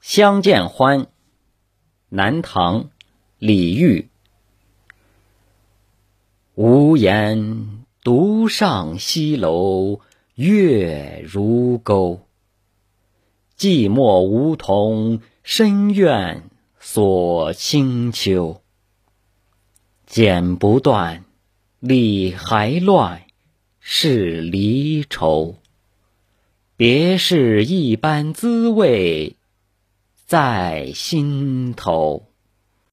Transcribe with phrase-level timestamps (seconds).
[0.00, 1.08] 相见欢，
[2.08, 2.90] 南唐，
[3.38, 4.08] 李煜。
[6.54, 10.00] 无言独上西楼，
[10.34, 12.20] 月如钩。
[13.58, 16.44] 寂寞梧桐深院
[16.78, 18.62] 锁清秋。
[20.06, 21.24] 剪不断，
[21.80, 23.22] 理还乱，
[23.80, 25.56] 是离愁。
[26.76, 29.34] 别是一般滋味
[30.28, 32.27] 在心头。